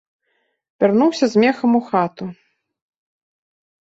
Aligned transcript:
Вярнуўся 0.83 1.25
з 1.33 1.43
мехам 1.43 1.71
у 1.79 1.81
хату. 1.89 2.25